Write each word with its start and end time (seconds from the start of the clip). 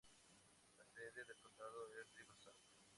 La 0.79 0.85
sede 0.87 1.25
del 1.25 1.39
condado 1.39 1.87
es 2.01 2.11
Riverside. 2.15 2.55